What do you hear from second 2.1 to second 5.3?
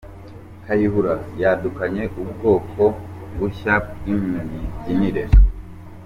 ubwoko bushya bw’imibyinire